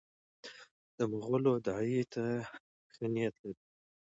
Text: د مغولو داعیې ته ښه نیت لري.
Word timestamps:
د 0.97 0.99
مغولو 1.11 1.53
داعیې 1.67 2.03
ته 2.13 2.23
ښه 2.93 3.05
نیت 3.13 3.35
لري. 3.43 3.61